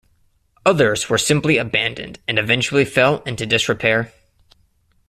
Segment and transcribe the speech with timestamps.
[0.65, 4.11] Others were simply abandoned and eventually fell into disrepair.